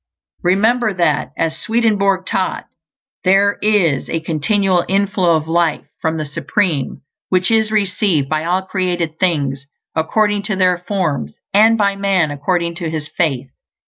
Remember 0.41 0.95
that, 0.95 1.29
as 1.37 1.59
Swedenborg 1.59 2.25
taught, 2.25 2.65
there 3.23 3.59
is 3.61 4.09
a 4.09 4.19
continual 4.19 4.83
inflow 4.89 5.35
of 5.35 5.47
life 5.47 5.85
from 6.01 6.17
the 6.17 6.25
Supreme, 6.25 7.03
which 7.29 7.51
is 7.51 7.71
received 7.71 8.27
by 8.27 8.43
all 8.43 8.63
created 8.63 9.19
things 9.19 9.67
according 9.95 10.41
to 10.45 10.55
their 10.55 10.79
forms; 10.87 11.35
and 11.53 11.77
by 11.77 11.95
man 11.95 12.31
according 12.31 12.73
to 12.77 12.89
his 12.89 13.07
faith. 13.09 13.51